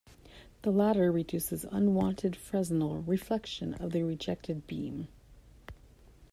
[0.63, 5.09] The latter reduces unwanted Fresnel reflection of the rejected beam.